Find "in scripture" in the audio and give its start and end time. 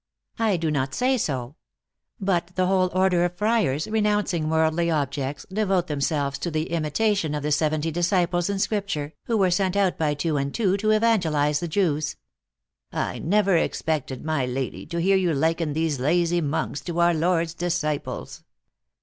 8.49-9.13